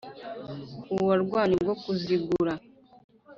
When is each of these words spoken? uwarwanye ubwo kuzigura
uwarwanye 0.95 1.53
ubwo 1.57 1.73
kuzigura 1.83 2.53